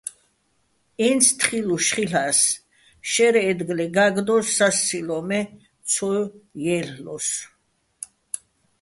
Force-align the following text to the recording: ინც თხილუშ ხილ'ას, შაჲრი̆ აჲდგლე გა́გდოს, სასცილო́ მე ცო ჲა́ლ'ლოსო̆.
ინც 1.07 1.23
თხილუშ 1.41 1.85
ხილ'ას, 1.95 2.39
შაჲრი̆ 3.09 3.41
აჲდგლე 3.49 3.85
გა́გდოს, 3.95 4.47
სასცილო́ 4.57 5.21
მე 5.29 5.39
ცო 5.91 6.11
ჲა́ლ'ლოსო̆. 6.63 7.41